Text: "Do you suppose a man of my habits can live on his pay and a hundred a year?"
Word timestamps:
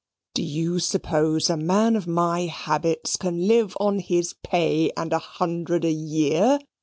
"Do 0.33 0.41
you 0.41 0.79
suppose 0.79 1.47
a 1.47 1.55
man 1.55 1.95
of 1.95 2.07
my 2.07 2.47
habits 2.47 3.15
can 3.17 3.47
live 3.47 3.77
on 3.79 3.99
his 3.99 4.33
pay 4.41 4.91
and 4.97 5.13
a 5.13 5.19
hundred 5.19 5.85
a 5.85 5.91
year?" 5.91 6.57